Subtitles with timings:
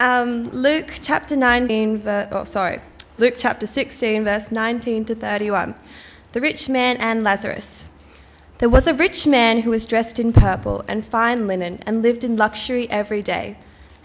[0.00, 2.80] Um, Luke chapter 19, ver- oh, sorry,
[3.16, 5.72] Luke chapter 16, verse 19 to 31.
[6.32, 7.88] The rich man and Lazarus.
[8.58, 12.24] There was a rich man who was dressed in purple and fine linen and lived
[12.24, 13.56] in luxury every day.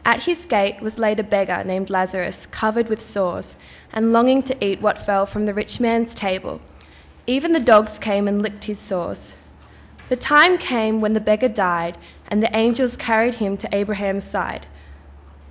[0.06, 3.56] At his gate was laid a beggar named Lazarus, covered with sores,
[3.92, 6.62] and longing to eat what fell from the rich man's table.
[7.26, 9.34] Even the dogs came and licked his sores.
[10.08, 11.98] The time came when the beggar died,
[12.28, 14.68] and the angels carried him to Abraham's side.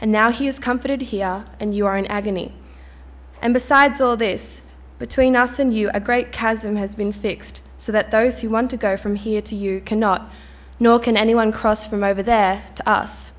[0.00, 2.54] And now he is comforted here, and you are in agony.
[3.42, 4.62] And besides all this,
[4.98, 8.70] between us and you a great chasm has been fixed, so that those who want
[8.70, 10.30] to go from here to you cannot,
[10.78, 13.32] nor can anyone cross from over there to us.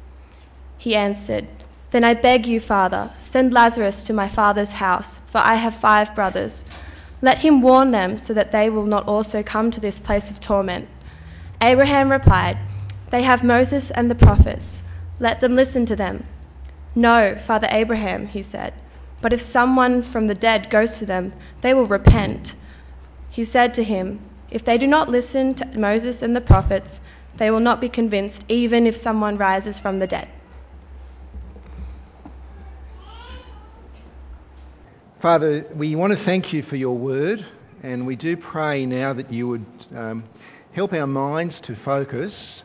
[0.77, 1.49] He answered,
[1.91, 6.13] Then I beg you, Father, send Lazarus to my father's house, for I have five
[6.13, 6.65] brothers.
[7.21, 10.41] Let him warn them, so that they will not also come to this place of
[10.41, 10.89] torment.
[11.61, 12.57] Abraham replied,
[13.11, 14.81] They have Moses and the prophets.
[15.19, 16.25] Let them listen to them.
[16.99, 18.73] No, Father Abraham, he said,
[19.21, 22.55] but if someone from the dead goes to them, they will repent.
[23.29, 24.19] He said to him,
[24.51, 26.99] If they do not listen to Moses and the prophets,
[27.37, 30.27] they will not be convinced, even if someone rises from the dead.
[35.21, 37.45] Father, we want to thank you for your word,
[37.81, 40.25] and we do pray now that you would um,
[40.73, 42.61] help our minds to focus,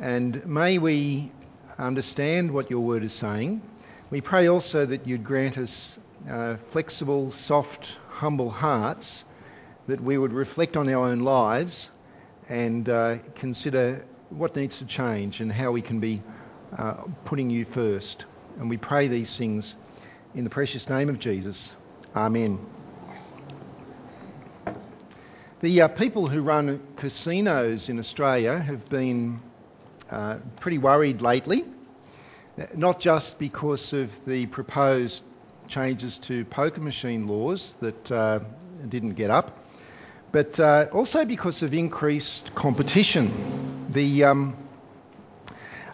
[0.00, 1.30] and may we
[1.78, 3.62] understand what your word is saying.
[4.10, 5.98] We pray also that you'd grant us
[6.30, 9.24] uh, flexible, soft, humble hearts,
[9.86, 11.90] that we would reflect on our own lives
[12.48, 16.22] and uh, consider what needs to change and how we can be
[16.76, 18.24] uh, putting you first.
[18.58, 19.74] And we pray these things
[20.34, 21.72] in the precious name of Jesus.
[22.14, 22.64] Amen.
[25.60, 29.40] The uh, people who run casinos in Australia have been
[30.10, 31.64] uh, pretty worried lately,
[32.74, 35.22] not just because of the proposed
[35.68, 38.40] changes to poker machine laws that uh,
[38.88, 39.64] didn't get up,
[40.32, 43.30] but uh, also because of increased competition.
[43.90, 44.56] The um,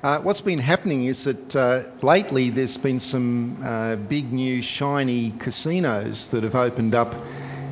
[0.02, 6.28] uh, what's been happening is that uh, lately there's been some big new shiny casinos
[6.30, 7.14] that have opened up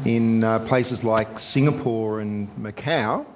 [0.05, 3.27] in places like Singapore and Macau,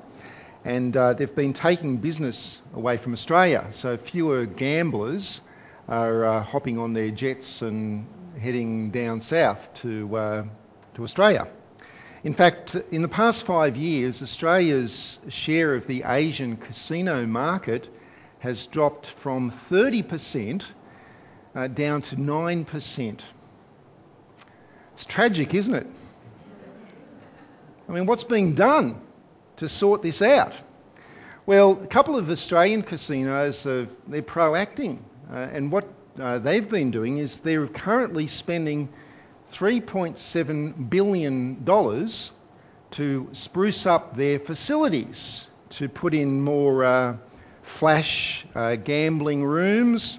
[0.65, 3.67] and uh, they've been taking business away from Australia.
[3.71, 5.41] So fewer gamblers
[5.89, 8.07] are uh, hopping on their jets and
[8.41, 10.49] heading down south to
[10.95, 11.49] to Australia.
[12.23, 17.89] In fact, in the past five years, Australia's share of the Asian casino market
[18.39, 20.65] has dropped from 30%
[21.55, 23.21] uh, down to 9%.
[24.95, 25.87] It's tragic, isn't it?
[27.89, 29.01] I mean, what's being done
[29.57, 30.55] to sort this out?
[31.47, 34.99] Well, a couple of Australian casinos, are, they're proacting.
[35.31, 35.87] Uh, and what
[36.19, 38.89] uh, they've been doing is they're currently spending
[39.53, 41.65] $3.7 billion
[42.93, 47.17] to spruce up their facilities, to put in more uh,
[47.63, 50.19] flash uh, gambling rooms,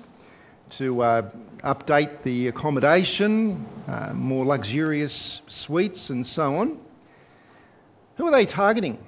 [0.71, 1.29] to uh,
[1.63, 6.79] update the accommodation, uh, more luxurious suites, and so on.
[8.17, 9.03] Who are they targeting?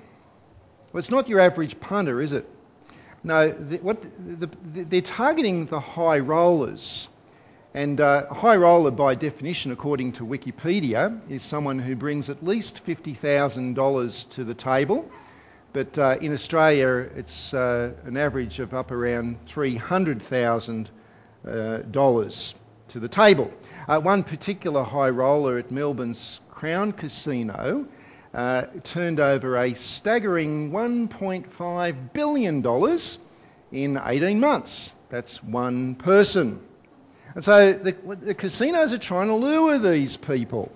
[0.91, 2.45] Well, it's not your average punter, is it?
[3.23, 7.07] No, the, what, the, the, they're targeting the high rollers.
[7.73, 12.85] And uh, high roller, by definition, according to Wikipedia, is someone who brings at least
[12.85, 15.11] $50,000 to the table
[15.77, 20.87] but uh, in Australia, it's uh, an average of up around $300,000
[21.45, 22.57] uh,
[22.89, 23.51] to the table.
[23.87, 27.85] Uh, one particular high roller at Melbourne's Crown Casino
[28.33, 32.99] uh, turned over a staggering $1.5 billion
[33.71, 34.91] in 18 months.
[35.09, 36.61] That's one person.
[37.35, 40.71] And so the, the casinos are trying to lure these people.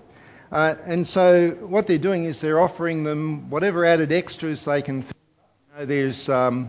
[0.51, 4.97] Uh, and so what they're doing is they're offering them whatever added extras they can.
[4.97, 6.67] You know, there's um,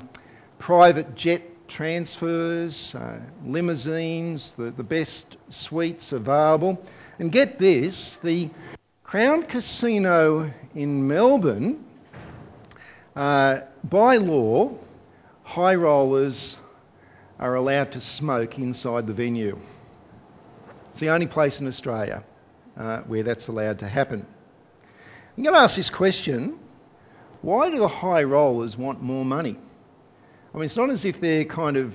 [0.59, 6.85] private jet transfers, uh, limousines, the, the best suites available.
[7.19, 8.51] And get this, the
[9.13, 11.85] Crown Casino in Melbourne,
[13.15, 14.75] uh, by law,
[15.43, 16.57] high rollers
[17.39, 19.59] are allowed to smoke inside the venue.
[20.93, 22.25] It's the only place in Australia
[22.79, 24.27] uh, where that's allowed to happen.
[25.37, 26.59] I'm going to ask this question
[27.43, 29.59] why do the high rollers want more money?
[30.55, 31.95] I mean, it's not as if they're kind of,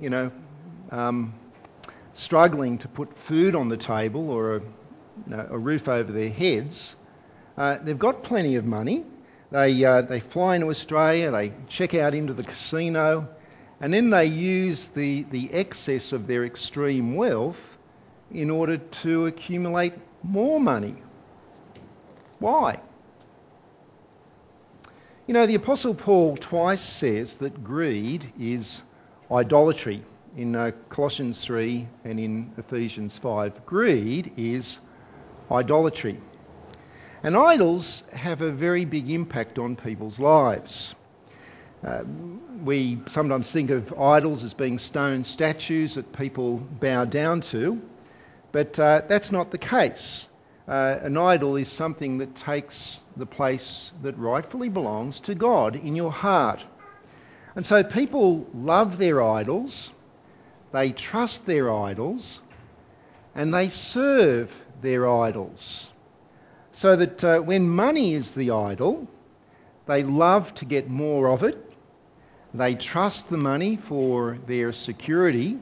[0.00, 0.32] you know,
[0.90, 1.32] um,
[2.14, 4.62] struggling to put food on the table or a,
[5.26, 6.94] know, a roof over their heads.
[7.56, 9.04] Uh, they've got plenty of money.
[9.50, 13.28] They, uh, they fly into Australia, they check out into the casino,
[13.80, 17.60] and then they use the, the excess of their extreme wealth
[18.30, 20.94] in order to accumulate more money.
[22.38, 22.80] Why?
[25.26, 28.80] You know, the Apostle Paul twice says that greed is
[29.30, 30.04] idolatry
[30.36, 33.66] in uh, Colossians 3 and in Ephesians 5.
[33.66, 34.78] Greed is
[35.50, 36.20] idolatry.
[37.22, 40.94] And idols have a very big impact on people's lives.
[41.84, 42.04] Uh,
[42.64, 47.80] we sometimes think of idols as being stone statues that people bow down to,
[48.52, 50.26] but uh, that's not the case
[50.70, 55.96] uh, an idol is something that takes the place that rightfully belongs to God in
[55.96, 56.64] your heart.
[57.56, 59.90] And so people love their idols,
[60.70, 62.38] they trust their idols,
[63.34, 65.90] and they serve their idols.
[66.72, 69.08] So that uh, when money is the idol,
[69.86, 71.58] they love to get more of it,
[72.54, 75.58] they trust the money for their security,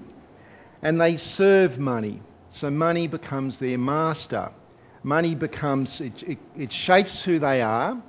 [0.82, 2.22] and they serve money.
[2.50, 4.50] So money becomes their master
[5.02, 8.00] money becomes, it, it, it shapes who they are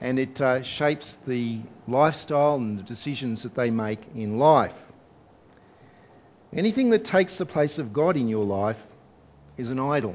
[0.00, 4.74] and it uh, shapes the lifestyle and the decisions that they make in life.
[6.52, 8.80] Anything that takes the place of God in your life
[9.56, 10.14] is an idol.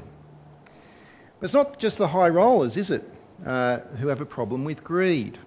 [1.42, 3.02] It's not just the high rollers, is it,
[3.44, 5.38] uh, who have a problem with greed.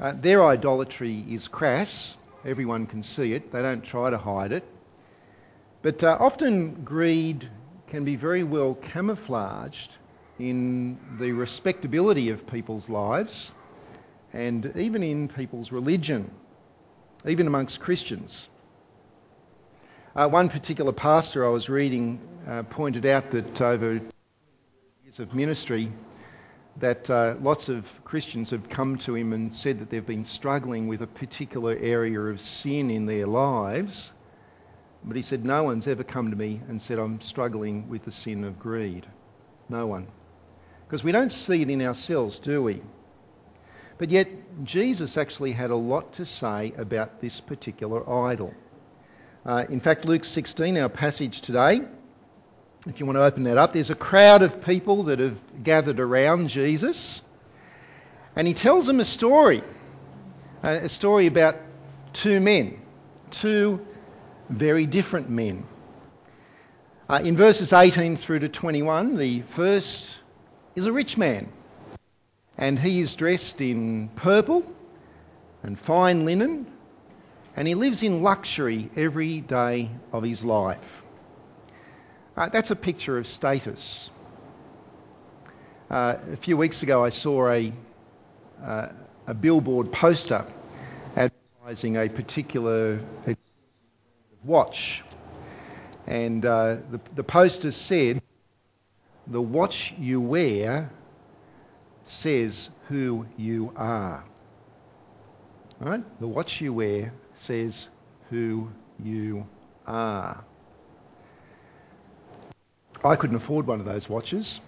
[0.00, 2.16] Uh, their idolatry is crass.
[2.46, 3.52] Everyone can see it.
[3.52, 4.64] They don't try to hide it.
[5.82, 7.46] But uh, often greed
[7.88, 9.90] can be very well camouflaged
[10.38, 13.50] in the respectability of people's lives
[14.32, 16.30] and even in people's religion,
[17.26, 18.48] even amongst Christians.
[20.16, 24.00] Uh, one particular pastor I was reading uh, pointed out that over
[25.08, 25.90] years of ministry,
[26.76, 30.86] that uh, lots of Christians have come to him and said that they've been struggling
[30.86, 34.10] with a particular area of sin in their lives
[35.04, 38.12] but he said, No one's ever come to me and said, I'm struggling with the
[38.12, 39.06] sin of greed.
[39.70, 40.06] No one.
[40.86, 42.82] Because we don't see it in ourselves, do we?
[43.96, 44.28] But yet,
[44.64, 48.52] Jesus actually had a lot to say about this particular idol.
[49.46, 51.80] Uh, in fact, Luke 16, our passage today,
[52.86, 56.00] if you want to open that up, there's a crowd of people that have gathered
[56.00, 57.22] around Jesus.
[58.36, 59.62] And he tells them a story
[60.62, 61.56] a story about
[62.12, 62.80] two men,
[63.30, 63.86] two
[64.48, 65.66] very different men.
[67.08, 70.16] Uh, in verses 18 through to 21, the first
[70.74, 71.50] is a rich man,
[72.56, 74.66] and he is dressed in purple
[75.62, 76.66] and fine linen,
[77.56, 80.97] and he lives in luxury every day of his life.
[82.38, 84.10] Uh, that's a picture of status.
[85.90, 87.72] Uh, a few weeks ago, I saw a,
[88.62, 88.90] uh,
[89.26, 90.46] a billboard poster
[91.16, 93.00] advertising a particular
[94.44, 95.02] watch.
[96.06, 98.22] And uh, the, the poster said,
[99.26, 100.90] The watch you wear
[102.04, 104.22] says who you are.
[105.80, 106.20] Right?
[106.20, 107.88] The watch you wear says
[108.30, 108.70] who
[109.02, 109.44] you
[109.88, 110.44] are.
[113.04, 114.60] I couldn't afford one of those watches,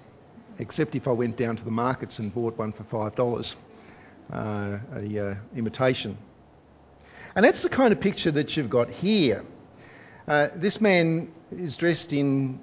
[0.58, 3.56] except if I went down to the markets and bought one for $5,
[4.32, 6.16] uh, a uh, imitation.
[7.34, 9.44] And that's the kind of picture that you've got here.
[10.28, 12.60] Uh, this man is dressed in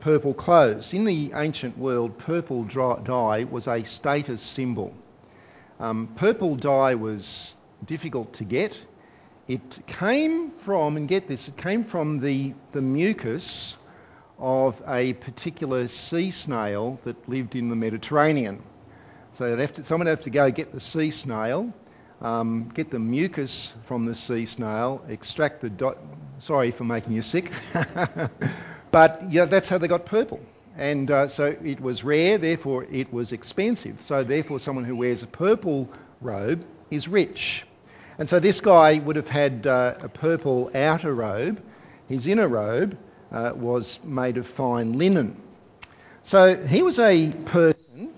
[0.00, 0.94] purple clothes.
[0.94, 4.94] In the ancient world, purple dye was a status symbol.
[5.78, 8.78] Um, purple dye was difficult to get.
[9.48, 13.76] It came from, and get this, it came from the, the mucus
[14.40, 18.62] of a particular sea snail that lived in the Mediterranean.
[19.34, 21.72] So to, someone would have to go get the sea snail,
[22.20, 25.70] um, get the mucus from the sea snail, extract the.
[25.70, 25.96] Do-
[26.40, 27.52] Sorry for making you sick.
[28.90, 30.40] but yeah, that's how they got purple.
[30.76, 34.00] And uh, so it was rare, therefore it was expensive.
[34.00, 35.88] So therefore, someone who wears a purple
[36.22, 37.66] robe is rich.
[38.18, 41.62] And so this guy would have had uh, a purple outer robe.
[42.08, 42.96] His inner robe
[43.32, 45.36] uh, was made of fine linen.
[46.22, 48.12] So he was a person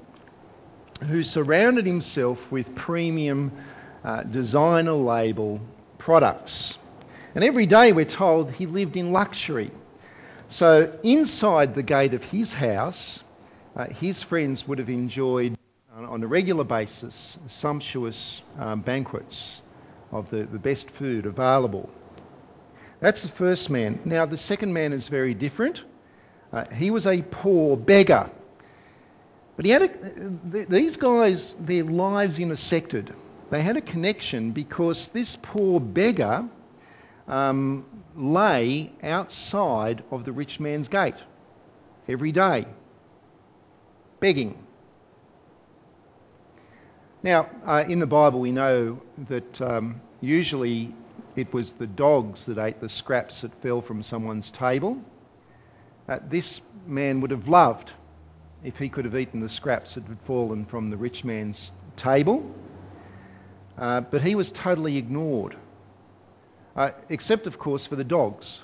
[1.02, 3.52] who surrounded himself with premium
[4.04, 5.60] uh, designer label
[5.98, 6.78] products.
[7.34, 9.70] And every day we're told he lived in luxury.
[10.48, 13.20] So, inside the gate of his house,
[13.74, 15.56] uh, his friends would have enjoyed
[15.96, 19.62] on, on a regular basis sumptuous um, banquets
[20.10, 21.88] of the, the best food available.
[23.02, 23.98] That's the first man.
[24.04, 25.82] Now, the second man is very different.
[26.52, 28.30] Uh, he was a poor beggar.
[29.56, 33.12] But he had a, these guys, their lives intersected.
[33.50, 36.48] They had a connection because this poor beggar
[37.26, 41.16] um, lay outside of the rich man's gate
[42.08, 42.66] every day,
[44.20, 44.56] begging.
[47.24, 50.94] Now, uh, in the Bible, we know that um, usually
[51.36, 55.02] it was the dogs that ate the scraps that fell from someone's table.
[56.08, 57.92] Uh, this man would have loved
[58.64, 62.54] if he could have eaten the scraps that had fallen from the rich man's table,
[63.78, 65.56] uh, but he was totally ignored.
[66.76, 68.60] Uh, except, of course, for the dogs,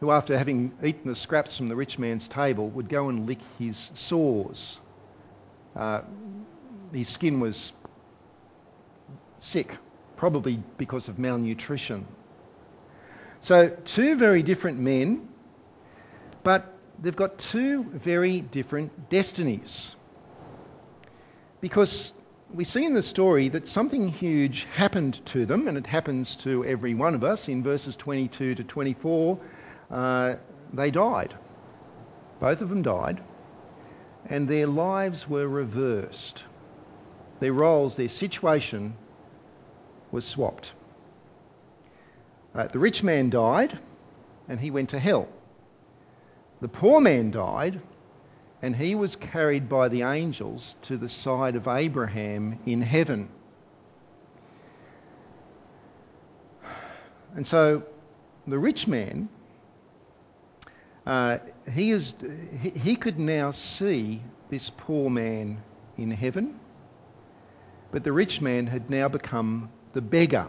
[0.00, 3.38] who, after having eaten the scraps from the rich man's table, would go and lick
[3.58, 4.78] his sores.
[5.76, 6.02] Uh,
[6.92, 7.72] his skin was
[9.38, 9.76] sick,
[10.24, 12.06] probably because of malnutrition.
[13.42, 15.28] So, two very different men,
[16.42, 19.94] but they've got two very different destinies.
[21.60, 22.14] Because
[22.54, 26.64] we see in the story that something huge happened to them, and it happens to
[26.64, 27.46] every one of us.
[27.48, 29.38] In verses 22 to 24,
[29.90, 30.36] uh,
[30.72, 31.34] they died.
[32.40, 33.22] Both of them died,
[34.30, 36.44] and their lives were reversed
[37.40, 38.96] their roles, their situation
[40.14, 40.70] was swapped.
[42.54, 43.76] Uh, the rich man died
[44.48, 45.28] and he went to hell.
[46.60, 47.80] The poor man died
[48.62, 53.28] and he was carried by the angels to the side of Abraham in heaven.
[57.34, 57.82] And so
[58.46, 59.28] the rich man,
[61.04, 61.38] uh,
[61.72, 62.14] he, is,
[62.60, 65.60] he, he could now see this poor man
[65.98, 66.60] in heaven
[67.94, 70.48] but the rich man had now become the beggar.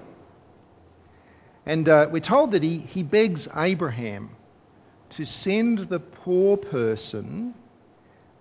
[1.65, 4.29] And uh, we're told that he, he begs Abraham
[5.11, 7.53] to send the poor person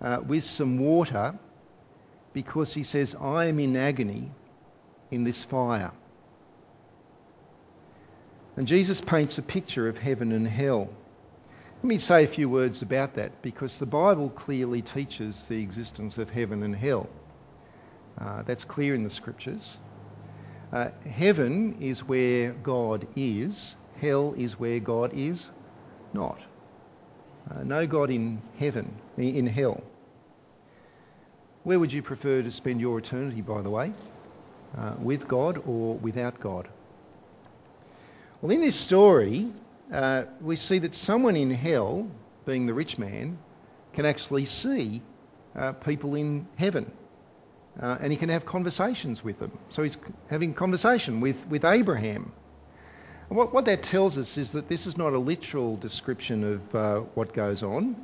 [0.01, 1.37] uh, with some water
[2.33, 4.29] because he says, I am in agony
[5.09, 5.91] in this fire.
[8.57, 10.89] And Jesus paints a picture of heaven and hell.
[11.77, 16.17] Let me say a few words about that because the Bible clearly teaches the existence
[16.17, 17.09] of heaven and hell.
[18.19, 19.77] Uh, that's clear in the scriptures.
[20.75, 25.47] Uh, heaven is where God is, hell is where God is
[26.11, 26.37] not.
[27.49, 29.81] Uh, no God in heaven, in hell.
[31.63, 33.93] Where would you prefer to spend your eternity, by the way?
[34.77, 36.67] Uh, with God or without God?
[38.41, 39.47] Well, in this story,
[39.93, 42.05] uh, we see that someone in hell,
[42.45, 43.37] being the rich man,
[43.93, 45.01] can actually see
[45.55, 46.91] uh, people in heaven
[47.81, 49.51] uh, and he can have conversations with them.
[49.69, 49.97] So he's
[50.29, 52.31] having conversation with, with Abraham.
[53.29, 56.75] And what, what that tells us is that this is not a literal description of
[56.75, 57.95] uh, what goes on.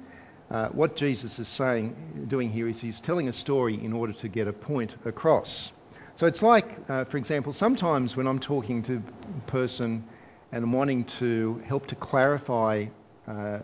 [0.50, 1.96] Uh, what Jesus is saying,
[2.28, 5.72] doing here is he's telling a story in order to get a point across.
[6.16, 9.02] So it's like, uh, for example, sometimes when I'm talking to
[9.38, 10.04] a person
[10.52, 12.88] and I'm wanting to help to clarify
[13.28, 13.60] uh,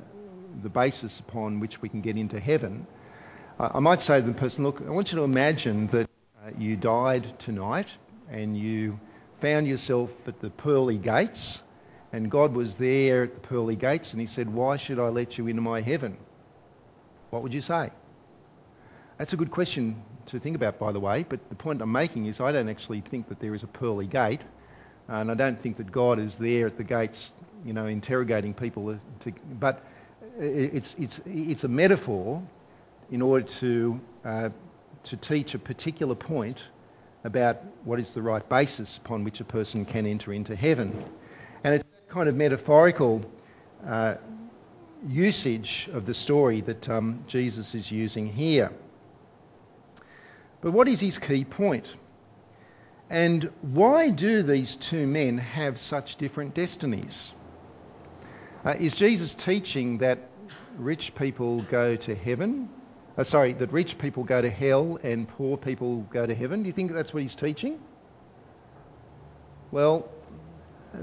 [0.63, 2.87] the basis upon which we can get into heaven,
[3.59, 6.07] I might say to the person, look, I want you to imagine that
[6.45, 7.87] uh, you died tonight
[8.29, 8.99] and you
[9.41, 11.61] found yourself at the pearly gates
[12.13, 15.39] and God was there at the pearly gates and he said, why should I let
[15.39, 16.17] you into my heaven?
[17.31, 17.89] What would you say?
[19.17, 22.27] That's a good question to think about, by the way, but the point I'm making
[22.27, 24.41] is I don't actually think that there is a pearly gate
[25.07, 27.31] and I don't think that God is there at the gates,
[27.65, 28.99] you know, interrogating people.
[29.21, 29.83] To, but
[30.37, 32.43] it's, it's, it's a metaphor
[33.11, 34.49] in order to, uh,
[35.03, 36.63] to teach a particular point
[37.23, 40.91] about what is the right basis upon which a person can enter into heaven.
[41.63, 43.21] And it's that kind of metaphorical
[43.85, 44.15] uh,
[45.07, 48.71] usage of the story that um, Jesus is using here.
[50.61, 51.95] But what is his key point?
[53.09, 57.31] And why do these two men have such different destinies?
[58.65, 60.19] Uh, is Jesus teaching that
[60.77, 62.69] rich people go to heaven
[63.17, 66.61] uh, sorry, that rich people go to hell and poor people go to heaven.
[66.61, 67.79] Do you think that's what he's teaching?
[69.71, 70.07] Well,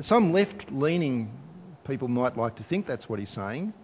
[0.01, 1.31] some left leaning
[1.85, 3.75] people might like to think that's what he's saying,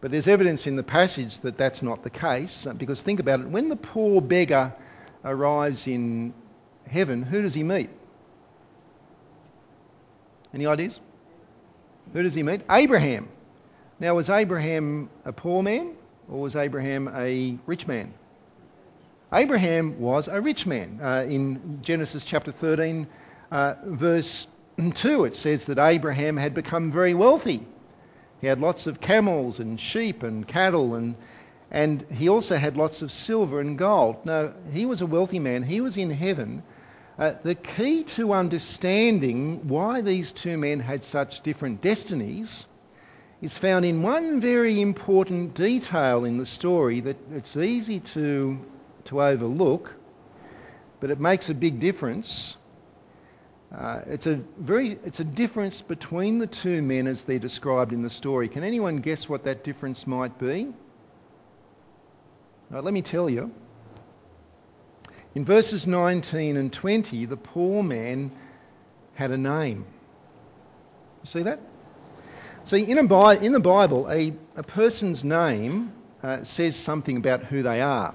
[0.00, 2.66] but there's evidence in the passage that that's not the case.
[2.66, 4.72] Uh, because think about it when the poor beggar
[5.24, 6.32] arrives in
[6.86, 7.90] heaven, who does he meet?
[10.54, 10.98] Any ideas?
[12.12, 12.62] Who does he meet?
[12.70, 13.28] Abraham.
[14.00, 15.94] Now, was Abraham a poor man
[16.30, 18.14] or was Abraham a rich man?
[19.32, 21.00] Abraham was a rich man.
[21.02, 23.06] Uh, in Genesis chapter 13,
[23.50, 24.46] uh, verse
[24.94, 27.64] 2, it says that Abraham had become very wealthy.
[28.40, 31.14] He had lots of camels and sheep and cattle, and,
[31.70, 34.24] and he also had lots of silver and gold.
[34.24, 36.62] Now, he was a wealthy man, he was in heaven.
[37.18, 42.64] Uh, the key to understanding why these two men had such different destinies
[43.40, 48.60] is found in one very important detail in the story that it's easy to
[49.06, 49.94] to overlook,
[51.00, 52.56] but it makes a big difference.
[53.74, 58.02] Uh, it's a very it's a difference between the two men as they're described in
[58.02, 58.48] the story.
[58.48, 60.68] Can anyone guess what that difference might be?
[62.70, 63.50] Let me tell you.
[65.34, 68.32] In verses 19 and 20, the poor man
[69.14, 69.86] had a name.
[71.24, 71.60] See that?
[72.64, 77.62] See, in, a, in the Bible, a, a person's name uh, says something about who
[77.62, 78.14] they are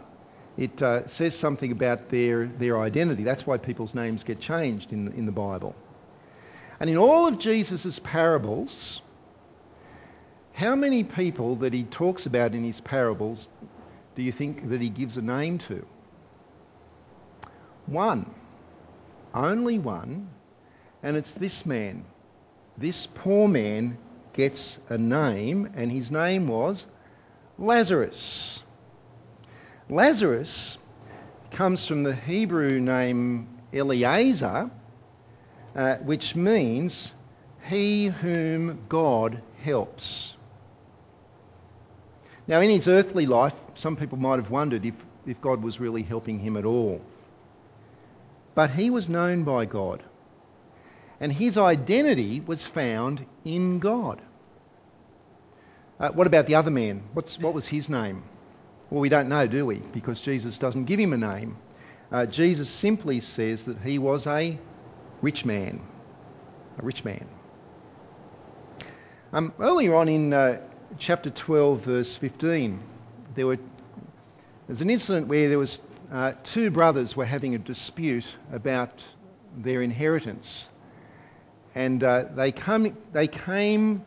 [0.58, 3.24] it uh, says something about their, their identity.
[3.24, 5.76] That's why people's names get changed in, in the Bible.
[6.80, 9.02] And in all of Jesus' parables,
[10.54, 13.50] how many people that he talks about in his parables
[14.16, 15.86] do you think that he gives a name to?
[17.86, 18.34] One.
[19.34, 20.30] Only one.
[21.04, 22.06] And it's this man.
[22.78, 23.98] This poor man
[24.36, 26.86] gets a name, and his name was
[27.58, 28.62] Lazarus.
[29.90, 30.78] Lazarus
[31.52, 34.70] comes from the Hebrew name Eliezer,
[35.76, 37.14] uh, which means
[37.70, 40.34] he whom God helps.
[42.48, 46.04] Now, in his earthly life, some people might have wondered if, if God was really
[46.04, 47.02] helping him at all.
[48.54, 50.04] But he was known by God,
[51.20, 54.22] and his identity was found in God.
[56.00, 57.04] Uh, what about the other man?
[57.14, 58.24] What's, what was his name?
[58.90, 59.78] Well, we don't know, do we?
[59.78, 61.58] Because Jesus doesn't give him a name.
[62.12, 64.58] Uh, Jesus simply says that he was a
[65.22, 65.82] rich man.
[66.78, 67.26] A rich man.
[69.34, 70.62] Um, earlier on in uh,
[70.98, 72.80] chapter 12, verse 15,
[73.36, 73.58] there were
[74.68, 75.80] an incident where there was
[76.12, 79.04] uh, two brothers were having a dispute about
[79.58, 80.68] their inheritance,
[81.74, 84.06] and uh, they come they came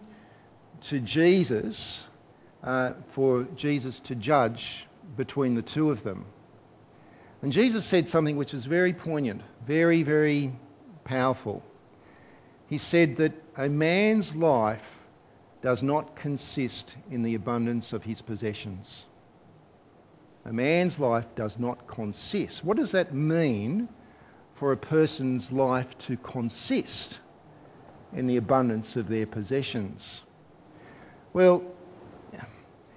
[0.82, 2.04] to Jesus
[2.62, 4.86] uh, for Jesus to judge
[5.16, 6.24] between the two of them.
[7.42, 10.52] And Jesus said something which is very poignant, very, very
[11.04, 11.62] powerful.
[12.68, 14.84] He said that a man's life
[15.62, 19.06] does not consist in the abundance of his possessions.
[20.44, 22.64] A man's life does not consist.
[22.64, 23.88] What does that mean
[24.54, 27.18] for a person's life to consist
[28.12, 30.22] in the abundance of their possessions?
[31.32, 31.64] Well,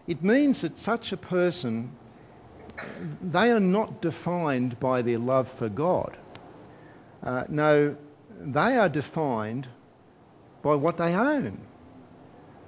[0.08, 1.92] it means that such a person,
[3.22, 6.18] they are not defined by their love for God.
[7.24, 7.96] Uh, no,
[8.40, 9.68] they are defined
[10.64, 11.60] by what they own,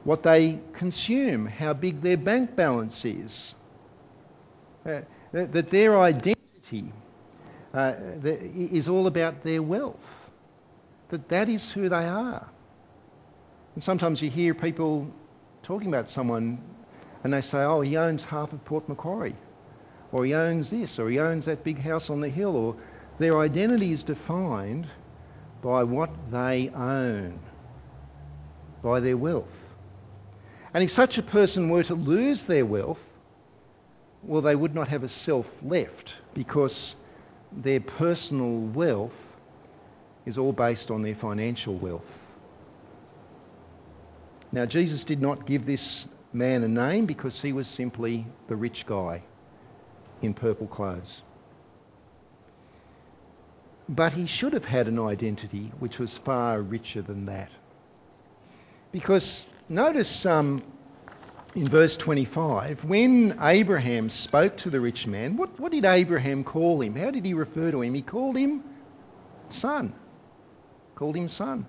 [0.04, 3.56] what they consume, how big their bank balance is.
[4.86, 6.94] Uh, that their identity
[7.74, 10.30] uh, is all about their wealth.
[11.10, 12.48] That that is who they are.
[13.76, 15.12] And sometimes you hear people
[15.64, 16.62] talking about someone
[17.24, 19.36] and they say, oh, he owns half of Port Macquarie,
[20.12, 22.76] or he owns this, or he owns that big house on the hill, or
[23.18, 24.88] their identity is defined
[25.62, 27.40] by what they own,
[28.82, 29.48] by their wealth.
[30.74, 33.00] And if such a person were to lose their wealth,
[34.24, 36.96] well, they would not have a self left because
[37.52, 39.14] their personal wealth
[40.26, 42.23] is all based on their financial wealth.
[44.54, 48.86] Now, Jesus did not give this man a name because he was simply the rich
[48.86, 49.24] guy
[50.22, 51.24] in purple clothes.
[53.90, 57.50] But he should have had an identity which was far richer than that.
[58.92, 60.62] Because notice um,
[61.56, 66.80] in verse 25, when Abraham spoke to the rich man, what, what did Abraham call
[66.80, 66.96] him?
[66.96, 67.96] How did he refer to him?
[67.96, 68.64] He called him
[69.50, 69.94] son.
[70.94, 71.66] Called him son.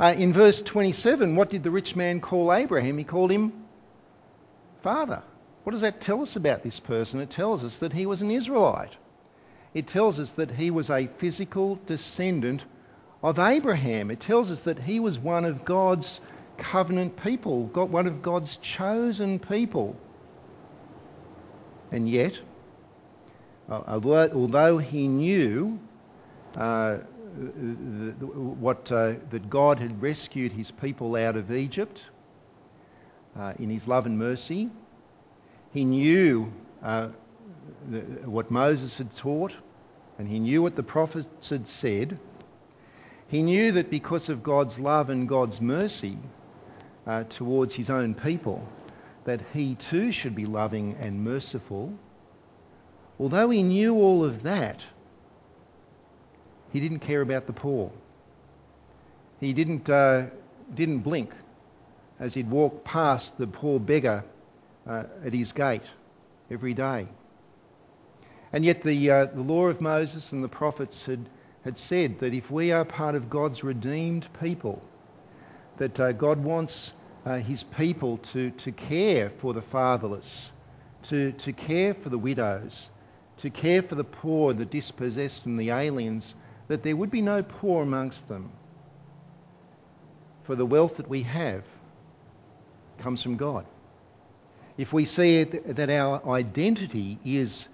[0.00, 2.98] Uh, in verse 27, what did the rich man call Abraham?
[2.98, 3.52] He called him
[4.82, 5.22] father.
[5.64, 7.20] What does that tell us about this person?
[7.20, 8.96] It tells us that he was an Israelite.
[9.74, 12.64] It tells us that he was a physical descendant
[13.22, 14.10] of Abraham.
[14.10, 16.20] It tells us that he was one of God's
[16.56, 19.96] covenant people, one of God's chosen people.
[21.90, 22.38] And yet,
[23.68, 24.00] uh,
[24.32, 25.78] although he knew
[26.56, 32.04] uh, what, uh, that God had rescued his people out of Egypt,
[33.38, 34.70] uh, in his love and mercy.
[35.72, 37.08] He knew uh,
[37.90, 39.52] the, what Moses had taught,
[40.18, 42.18] and he knew what the prophets had said.
[43.28, 46.16] He knew that because of God's love and God's mercy
[47.06, 48.66] uh, towards his own people,
[49.24, 51.92] that he too should be loving and merciful.
[53.20, 54.80] Although he knew all of that,
[56.72, 57.90] he didn't care about the poor.
[59.40, 60.26] He didn't, uh,
[60.74, 61.32] didn't blink
[62.18, 64.24] as he'd walk past the poor beggar
[64.86, 65.82] uh, at his gate
[66.50, 67.06] every day.
[68.52, 71.28] And yet the, uh, the law of Moses and the prophets had,
[71.64, 74.82] had said that if we are part of God's redeemed people,
[75.76, 76.92] that uh, God wants
[77.26, 80.50] uh, his people to, to care for the fatherless,
[81.04, 82.88] to, to care for the widows,
[83.38, 86.34] to care for the poor, the dispossessed and the aliens,
[86.68, 88.50] that there would be no poor amongst them.
[90.44, 91.64] For the wealth that we have
[92.98, 93.66] comes from God.
[94.76, 97.66] If we see that our identity is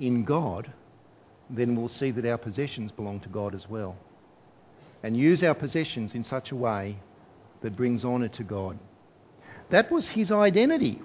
[0.00, 0.70] in God,
[1.50, 3.96] then we'll see that our possessions belong to God as well.
[5.02, 6.96] And use our possessions in such a way
[7.60, 8.78] that brings honour to God.
[9.70, 11.00] That was his identity.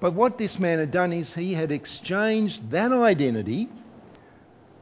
[0.00, 3.68] But what this man had done is he had exchanged that identity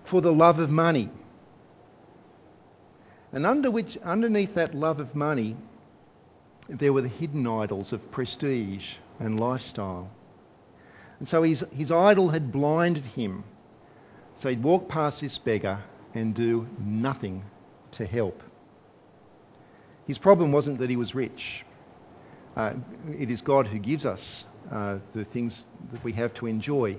[0.05, 1.11] for the love of money.
[3.33, 5.57] And under which, underneath that love of money,
[6.69, 10.11] there were the hidden idols of prestige and lifestyle.
[11.19, 13.45] And so his, his idol had blinded him.
[14.37, 15.83] So he'd walk past this beggar
[16.15, 17.45] and do nothing
[17.93, 18.43] to help.
[20.07, 21.65] His problem wasn't that he was rich.
[22.57, 22.75] Uh,
[23.17, 26.97] it is God who gives us uh, the things that we have to enjoy.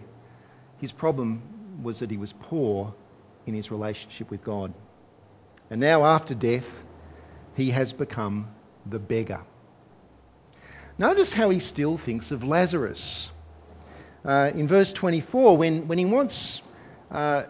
[0.77, 1.41] His problem
[1.83, 2.93] was that he was poor
[3.47, 4.73] in his relationship with God.
[5.71, 6.69] And now, after death,
[7.55, 8.49] he has become
[8.85, 9.39] the beggar.
[10.97, 13.31] Notice how he still thinks of Lazarus.
[14.25, 16.61] Uh, in verse 24, when, when he wants
[17.09, 17.43] uh,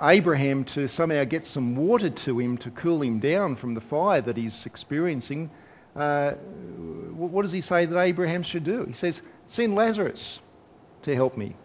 [0.00, 4.20] Abraham to somehow get some water to him to cool him down from the fire
[4.20, 5.50] that he's experiencing,
[5.96, 6.34] uh,
[7.16, 8.84] what does he say that Abraham should do?
[8.84, 10.38] He says, Send Lazarus
[11.02, 11.56] to help me.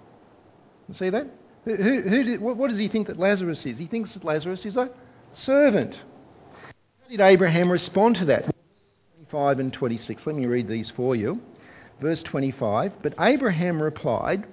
[0.88, 1.28] You see that?
[1.66, 3.78] Who, who did, what, what does he think that Lazarus is?
[3.78, 4.90] He thinks that Lazarus is a
[5.34, 6.00] servant.
[7.04, 8.46] How did Abraham respond to that?
[9.16, 10.28] 25 and 26.
[10.28, 11.42] Let me read these for you.
[12.00, 13.02] Verse 25.
[13.02, 14.46] But Abraham replied,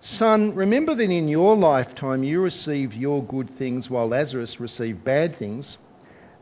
[0.00, 5.36] Son, remember that in your lifetime you received your good things while Lazarus received bad
[5.36, 5.78] things.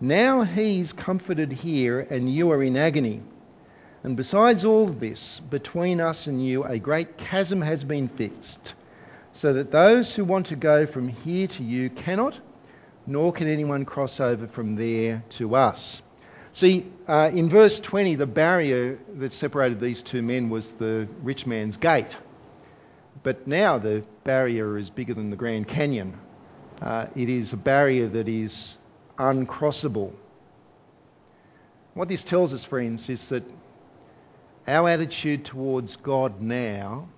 [0.01, 3.23] Now he's comforted here and you are in agony.
[4.03, 8.75] And besides all this, between us and you a great chasm has been fixed,
[9.33, 12.37] so that those who want to go from here to you cannot,
[13.06, 16.02] nor can anyone cross over from there to us.
[16.54, 21.46] See, uh, in verse 20, the barrier that separated these two men was the rich
[21.46, 22.14] man's gate.
[23.22, 26.18] But now the barrier is bigger than the Grand Canyon.
[26.80, 28.76] Uh, it is a barrier that is
[29.18, 30.12] uncrossable.
[31.94, 33.44] What this tells us, friends, is that
[34.66, 37.08] our attitude towards God now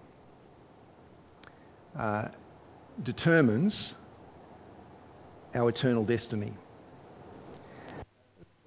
[1.96, 2.28] uh,
[3.02, 3.94] determines
[5.54, 6.52] our eternal destiny.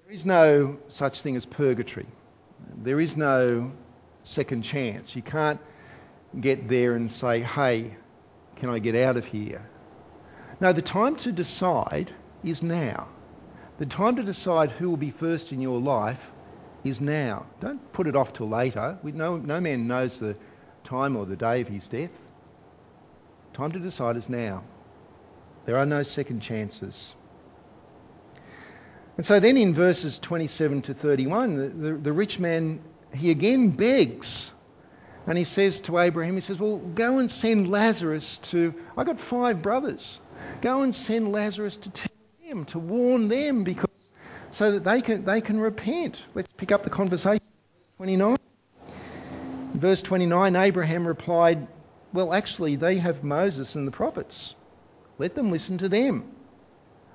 [0.04, 2.06] There is no such thing as purgatory.
[2.82, 3.70] There is no
[4.22, 5.14] second chance.
[5.14, 5.60] You can't
[6.40, 7.96] get there and say, hey,
[8.56, 9.68] can I get out of here?
[10.60, 13.08] No, the time to decide is now.
[13.78, 16.30] The time to decide who will be first in your life
[16.84, 17.46] is now.
[17.60, 18.98] Don't put it off till later.
[19.02, 20.36] We, no, no man knows the
[20.84, 22.10] time or the day of his death.
[23.52, 24.64] Time to decide is now.
[25.66, 27.14] There are no second chances.
[29.16, 32.80] And so then in verses 27 to 31, the, the, the rich man,
[33.12, 34.50] he again begs.
[35.26, 38.74] And he says to Abraham, he says, Well, go and send Lazarus to.
[38.96, 40.18] I got five brothers.
[40.62, 42.12] Go and send Lazarus to tell
[42.48, 43.90] them, to warn them, because
[44.50, 46.18] so that they can, they can repent.
[46.34, 47.42] Let's pick up the conversation.
[47.98, 48.38] 29.
[49.74, 51.66] Verse 29 Abraham replied,
[52.12, 54.54] Well, actually, they have Moses and the prophets.
[55.18, 56.24] Let them listen to them.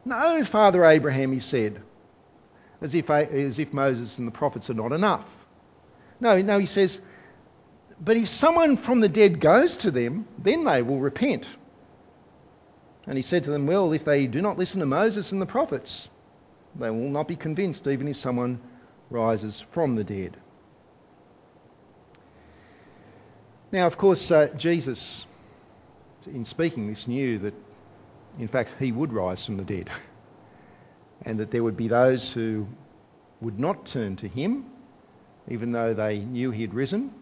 [0.05, 1.81] No, Father Abraham, he said,
[2.81, 5.25] as if, as if Moses and the prophets are not enough.
[6.19, 6.99] No, no, he says,
[8.01, 11.47] But if someone from the dead goes to them, then they will repent.
[13.07, 15.45] And he said to them, Well, if they do not listen to Moses and the
[15.45, 16.09] prophets,
[16.75, 18.59] they will not be convinced even if someone
[19.09, 20.37] rises from the dead.
[23.71, 25.25] Now, of course, uh, Jesus,
[26.27, 27.53] in speaking this, knew that,
[28.39, 29.89] in fact, he would rise from the dead
[31.24, 32.67] and that there would be those who
[33.41, 34.65] would not turn to him
[35.50, 37.13] even though they knew he had risen.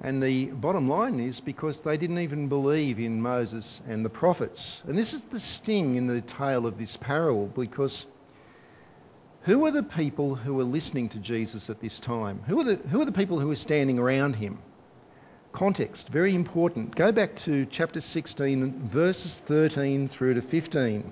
[0.00, 4.80] And the bottom line is because they didn't even believe in Moses and the prophets.
[4.86, 8.06] And this is the sting in the tale of this parable because
[9.42, 12.40] who are the people who are listening to Jesus at this time?
[12.46, 14.58] Who are the, who are the people who are standing around him?
[15.52, 16.94] Context, very important.
[16.94, 21.10] Go back to chapter 16, verses 13 through to 15.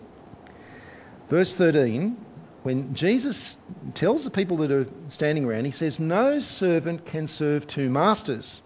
[1.29, 2.17] Verse 13,
[2.63, 3.59] when Jesus
[3.95, 8.61] tells the people that are standing around, he says, No servant can serve two masters.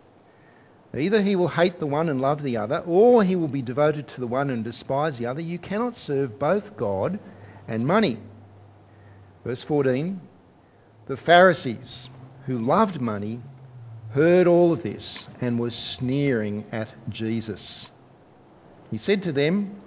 [0.96, 4.08] Either he will hate the one and love the other, or he will be devoted
[4.08, 5.40] to the one and despise the other.
[5.40, 7.18] You cannot serve both God
[7.68, 8.18] and money.
[9.44, 10.20] Verse 14
[11.06, 12.10] The Pharisees,
[12.46, 13.40] who loved money,
[14.12, 17.90] heard all of this and were sneering at Jesus.
[18.90, 19.80] He said to them,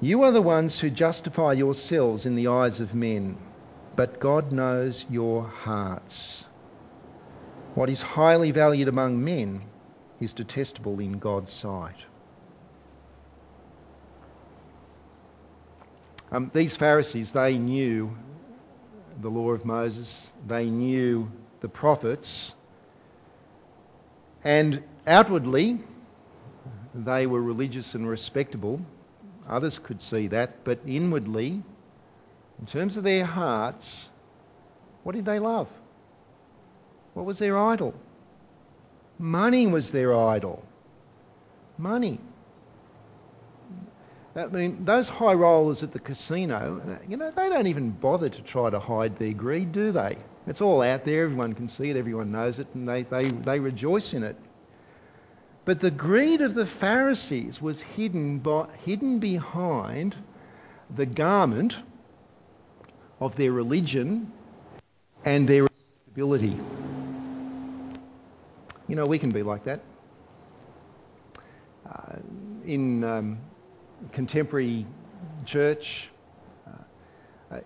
[0.00, 3.38] You are the ones who justify yourselves in the eyes of men,
[3.96, 6.44] but God knows your hearts.
[7.74, 9.62] What is highly valued among men
[10.20, 11.96] is detestable in God's sight.
[16.30, 18.14] Um, these Pharisees, they knew
[19.20, 22.54] the law of Moses, they knew the prophets,
[24.44, 25.78] and outwardly
[26.94, 28.80] they were religious and respectable.
[29.48, 31.62] Others could see that, but inwardly,
[32.58, 34.08] in terms of their hearts,
[35.02, 35.68] what did they love?
[37.14, 37.94] What was their idol?
[39.18, 40.64] Money was their idol.
[41.78, 42.18] Money.
[44.34, 48.42] I mean, those high rollers at the casino, you know, they don't even bother to
[48.42, 50.16] try to hide their greed, do they?
[50.46, 53.60] It's all out there, everyone can see it, everyone knows it, and they, they, they
[53.60, 54.36] rejoice in it.
[55.64, 60.16] But the greed of the Pharisees was hidden, by, hidden behind
[60.94, 61.76] the garment
[63.20, 64.32] of their religion
[65.24, 65.68] and their
[66.08, 66.56] ability.
[68.88, 69.80] You know, we can be like that.
[71.88, 72.16] Uh,
[72.64, 73.38] in um,
[74.12, 74.86] contemporary
[75.46, 76.10] church,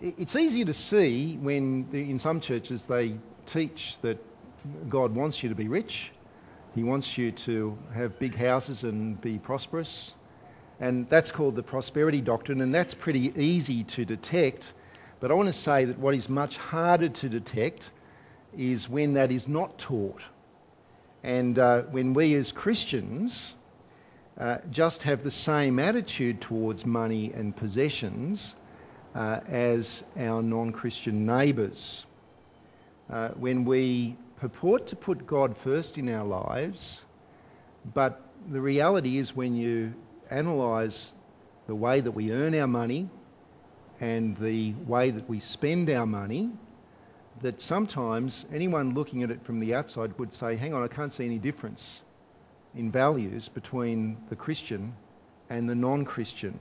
[0.01, 4.19] it's easy to see when in some churches they teach that
[4.89, 6.11] God wants you to be rich,
[6.75, 10.13] He wants you to have big houses and be prosperous,
[10.81, 14.73] and that's called the prosperity doctrine, and that's pretty easy to detect.
[15.21, 17.91] But I want to say that what is much harder to detect
[18.57, 20.21] is when that is not taught.
[21.23, 23.55] And uh, when we as Christians
[24.39, 28.66] uh, just have the same attitude towards money and possessions uh,
[29.17, 32.05] as our non Christian neighbours,
[33.11, 37.01] uh, when we purport to put God first in our lives,
[37.95, 39.95] but the reality is when you
[40.31, 41.13] analyse
[41.67, 43.09] the way that we earn our money
[44.01, 46.51] and the way that we spend our money,
[47.43, 51.13] that sometimes anyone looking at it from the outside would say, hang on, I can't
[51.13, 52.01] see any difference
[52.75, 54.95] in values between the Christian
[55.49, 56.59] and the non Christian.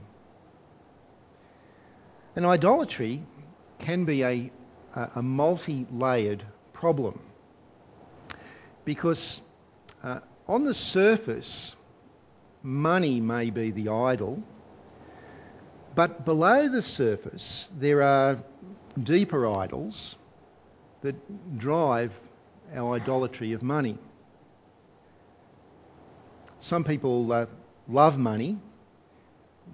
[2.36, 3.22] And idolatry
[3.78, 4.50] can be a,
[4.94, 6.44] a multi layered
[6.74, 7.18] problem
[8.84, 9.40] because
[10.02, 11.74] uh, on the surface,
[12.62, 14.42] money may be the idol,
[15.94, 18.38] but below the surface, there are
[19.02, 20.14] deeper idols
[21.00, 22.12] that drive
[22.74, 23.98] our idolatry of money.
[26.60, 27.46] Some people uh,
[27.88, 28.58] love money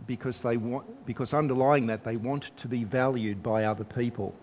[0.06, 4.34] because they want, because underlying that they want to be valued by other people.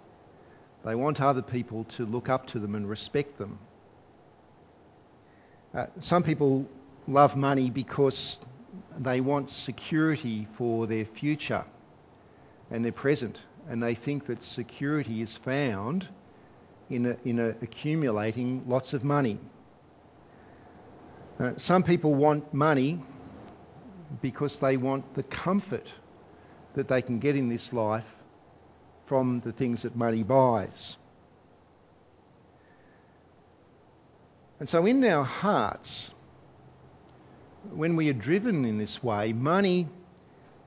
[0.86, 3.60] They want other people to look up to them and respect them.
[5.74, 6.68] Uh, some people
[7.08, 8.40] love money because
[8.98, 11.66] they want security for their future
[12.72, 16.08] and their present, and they think that security is found
[16.90, 19.40] in, a, in a accumulating lots of money.
[21.40, 23.02] Uh, some people want money
[24.22, 25.88] because they want the comfort
[26.74, 28.06] that they can get in this life
[29.06, 30.96] from the things that money buys.
[34.60, 36.12] And so, in our hearts,
[37.72, 39.88] when we are driven in this way, money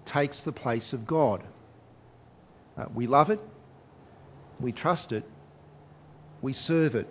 [0.07, 1.43] takes the place of God.
[2.77, 3.41] Uh, we love it,
[4.61, 5.25] we trust it,
[6.41, 7.07] we serve it.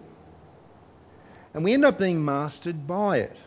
[1.54, 3.38] And we end up being mastered by it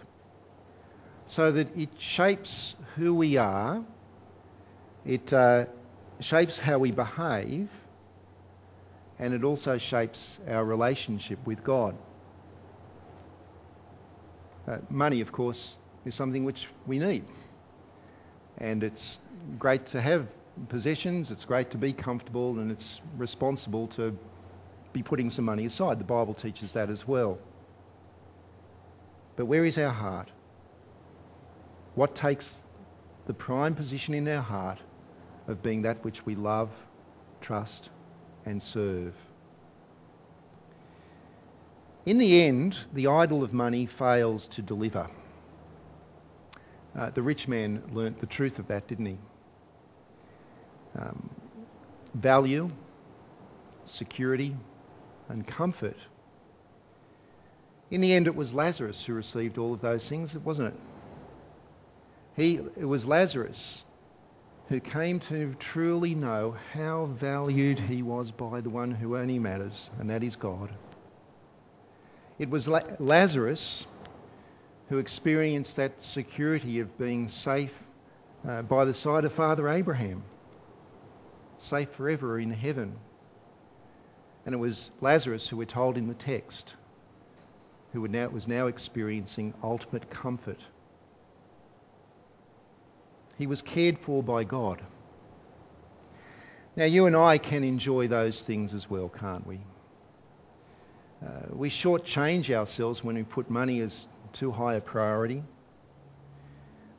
[1.27, 3.83] so that it shapes who we are,
[5.07, 5.67] it uh,
[6.21, 7.69] shapes how we behave,
[9.19, 11.97] and it also shapes our relationship with God.
[14.67, 17.25] Uh, money, of course, is something which we need.
[18.59, 19.19] And it's
[19.59, 20.27] great to have
[20.69, 24.17] possessions, it's great to be comfortable, and it's responsible to
[24.93, 25.99] be putting some money aside.
[25.99, 27.39] The Bible teaches that as well.
[29.37, 30.31] But where is our heart?
[31.95, 32.61] What takes
[33.27, 34.81] the prime position in our heart
[35.47, 36.71] of being that which we love,
[37.41, 37.91] trust,
[38.47, 39.15] and serve?
[42.07, 45.09] In the end, the idol of money fails to deliver.
[46.97, 49.19] Uh, the rich man learnt the truth of that, didn't he?
[50.99, 51.31] Um,
[52.15, 52.69] value,
[53.85, 54.57] security,
[55.29, 55.97] and comfort.
[57.91, 60.81] In the end, it was Lazarus who received all of those things, wasn't it?
[62.37, 63.83] He, it was Lazarus
[64.69, 69.91] who came to truly know how valued he was by the one who only matters,
[70.01, 70.71] and that is God.
[72.39, 73.87] It was Lazarus
[74.89, 77.75] who experienced that security of being safe
[78.49, 80.23] uh, by the side of Father Abraham,
[81.59, 82.97] safe forever in heaven.
[84.45, 86.75] And it was Lazarus who we're told in the text
[87.93, 90.61] who now, was now experiencing ultimate comfort.
[93.39, 94.81] He was cared for by God.
[96.77, 99.61] Now, you and I can enjoy those things as well, can't we?
[101.25, 105.43] Uh, we shortchange ourselves when we put money as too high a priority.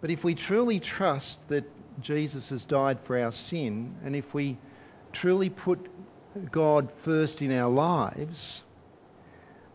[0.02, 1.66] But if we truly trust that
[2.02, 4.58] Jesus has died for our sin, and if we
[5.12, 5.90] truly put
[6.52, 8.64] God first in our lives,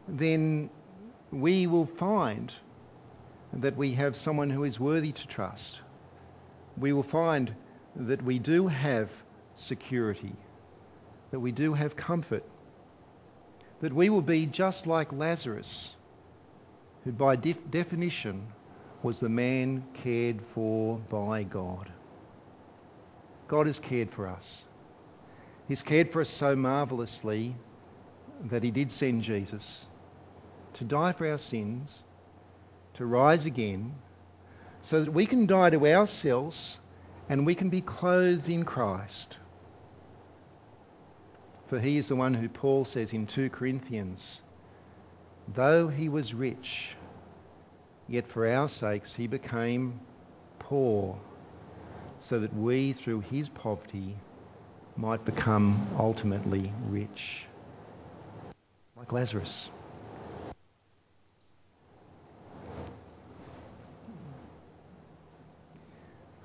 [0.08, 0.70] then
[1.30, 2.52] we will find
[3.52, 5.80] that we have someone who is worthy to trust.
[6.76, 7.54] We will find
[7.96, 9.10] that we do have
[9.56, 10.34] security,
[11.30, 12.44] that we do have comfort
[13.80, 15.94] that we will be just like Lazarus,
[17.04, 18.46] who by def- definition
[19.02, 21.90] was the man cared for by God.
[23.48, 24.64] God has cared for us.
[25.66, 27.54] He's cared for us so marvellously
[28.44, 29.86] that he did send Jesus
[30.74, 32.00] to die for our sins,
[32.94, 33.94] to rise again,
[34.82, 36.78] so that we can die to ourselves
[37.28, 39.36] and we can be clothed in Christ.
[41.68, 44.40] For he is the one who Paul says in 2 Corinthians,
[45.54, 46.96] though he was rich,
[48.08, 50.00] yet for our sakes he became
[50.58, 51.16] poor,
[52.18, 54.16] so that we through his poverty
[54.96, 57.46] might become ultimately rich.
[58.96, 59.70] Like Lazarus.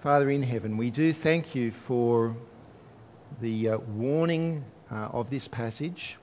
[0.06, 2.38] Father in heaven, we do thank you for
[3.42, 6.16] the uh, warning uh, of this passage.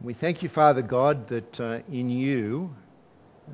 [0.00, 2.72] We thank you, Father God, that uh, in you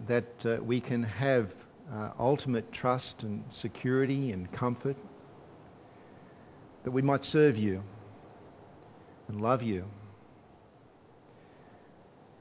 [0.07, 1.51] that uh, we can have
[1.91, 4.97] uh, ultimate trust and security and comfort,
[6.85, 7.83] that we might serve you
[9.29, 9.87] and love you.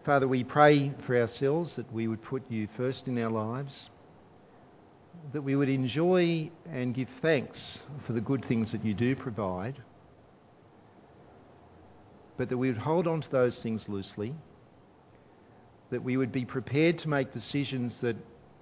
[0.04, 3.90] Father, we pray for ourselves that we would put you first in our lives,
[5.34, 9.76] that we would enjoy and give thanks for the good things that you do provide
[12.42, 14.34] but that we would hold on to those things loosely,
[15.92, 18.16] that we would be prepared to make decisions that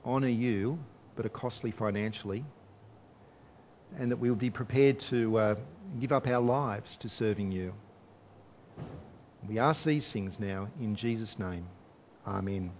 [0.05, 0.77] honour you
[1.15, 2.43] but are costly financially,
[3.97, 5.55] and that we would be prepared to uh,
[5.97, 7.73] give up our lives to serving you.
[9.47, 11.65] We ask these things now in Jesus' name.
[12.27, 12.71] Amen.